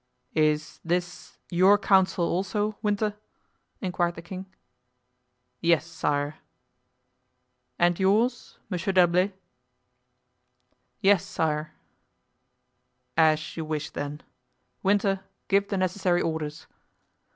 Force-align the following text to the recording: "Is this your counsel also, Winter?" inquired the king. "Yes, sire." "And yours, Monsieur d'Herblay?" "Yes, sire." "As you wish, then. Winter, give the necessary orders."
"Is 0.33 0.79
this 0.83 1.37
your 1.51 1.77
counsel 1.77 2.25
also, 2.25 2.75
Winter?" 2.81 3.15
inquired 3.81 4.15
the 4.15 4.23
king. 4.23 4.47
"Yes, 5.59 5.85
sire." 5.85 6.39
"And 7.77 7.99
yours, 7.99 8.57
Monsieur 8.67 8.93
d'Herblay?" 8.93 9.31
"Yes, 11.01 11.23
sire." 11.23 11.75
"As 13.15 13.55
you 13.55 13.63
wish, 13.63 13.91
then. 13.91 14.23
Winter, 14.81 15.23
give 15.47 15.67
the 15.69 15.77
necessary 15.77 16.23
orders." 16.23 16.65